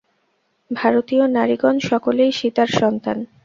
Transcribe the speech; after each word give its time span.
ভারতীয় 0.71 1.23
নারীগণ 1.29 1.75
সকলেই 1.89 2.31
সীতার 2.31 2.69
সন্তান। 2.79 3.17